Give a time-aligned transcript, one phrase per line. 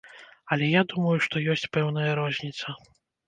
[0.55, 2.75] Але я думаю, што ёсць пэўная розніца.